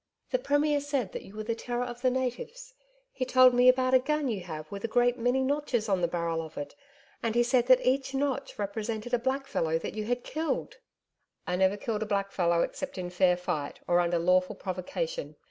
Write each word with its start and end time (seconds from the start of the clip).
'The 0.31 0.39
Premier 0.39 0.79
said 0.81 1.11
that 1.11 1.21
you 1.21 1.35
were 1.35 1.43
the 1.43 1.53
terror 1.53 1.83
of 1.83 2.01
the 2.01 2.09
natives. 2.09 2.73
He 3.11 3.23
told 3.23 3.53
me 3.53 3.69
about 3.69 3.93
a 3.93 3.99
gun 3.99 4.29
you 4.29 4.41
have 4.41 4.71
with 4.71 4.83
a 4.83 4.87
great 4.87 5.19
many 5.19 5.43
notches 5.43 5.87
on 5.87 6.01
the 6.01 6.07
barrel 6.07 6.41
of 6.41 6.57
it, 6.57 6.73
and 7.21 7.35
he 7.35 7.43
said 7.43 7.67
that 7.67 7.85
each 7.85 8.15
notch 8.15 8.57
represented 8.57 9.13
a 9.13 9.19
black 9.19 9.45
fellow 9.45 9.77
that 9.77 9.93
you 9.93 10.05
had 10.05 10.23
killed.' 10.23 10.77
'I 11.45 11.55
never 11.57 11.77
killed 11.77 12.01
a 12.01 12.07
black 12.07 12.31
fellow 12.31 12.61
except 12.63 12.97
in 12.97 13.11
fair 13.11 13.37
fight, 13.37 13.79
or 13.87 13.99
under 13.99 14.17
lawful 14.17 14.55
provocation. 14.55 15.35